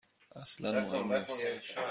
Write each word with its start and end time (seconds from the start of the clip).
اصلا 0.35 0.71
مهم 0.81 1.13
نیست. 1.13 1.77